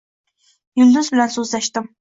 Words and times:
Yulduz 0.83 1.13
bilan 1.17 1.33
so’zlashdim. 1.37 1.89